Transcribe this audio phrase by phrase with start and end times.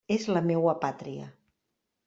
[0.13, 1.29] És la meua pàtria.